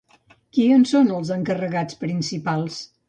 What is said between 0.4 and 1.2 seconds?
Qui en són